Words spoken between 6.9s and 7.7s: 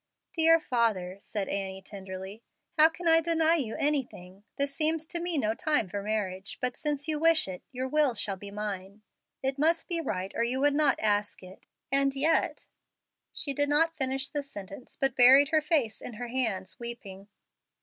you wish it,